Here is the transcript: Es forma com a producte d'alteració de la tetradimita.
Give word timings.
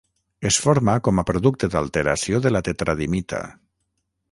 Es 0.49 0.55
forma 0.61 0.95
com 1.07 1.21
a 1.21 1.25
producte 1.27 1.69
d'alteració 1.75 2.41
de 2.47 2.55
la 2.55 2.65
tetradimita. 2.71 3.43